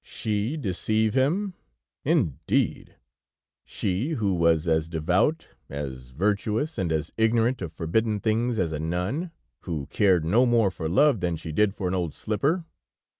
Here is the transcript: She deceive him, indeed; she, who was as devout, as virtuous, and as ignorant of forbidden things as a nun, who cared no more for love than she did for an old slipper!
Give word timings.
She 0.03 0.57
deceive 0.57 1.13
him, 1.13 1.53
indeed; 2.03 2.95
she, 3.63 4.13
who 4.13 4.33
was 4.33 4.65
as 4.67 4.89
devout, 4.89 5.49
as 5.69 6.09
virtuous, 6.09 6.79
and 6.79 6.91
as 6.91 7.11
ignorant 7.17 7.61
of 7.61 7.71
forbidden 7.71 8.19
things 8.19 8.57
as 8.57 8.71
a 8.71 8.79
nun, 8.79 9.29
who 9.59 9.85
cared 9.91 10.25
no 10.25 10.47
more 10.47 10.71
for 10.71 10.89
love 10.89 11.19
than 11.19 11.35
she 11.35 11.51
did 11.51 11.75
for 11.75 11.87
an 11.87 11.93
old 11.93 12.15
slipper! 12.15 12.65